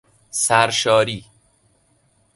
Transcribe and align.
سر 0.31 0.69
شاری 0.71 1.25